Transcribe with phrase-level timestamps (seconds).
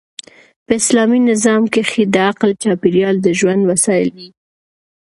[0.65, 4.29] په اسلامي نظام کښي د عقل چاپېریال د ژوند وسایل يي.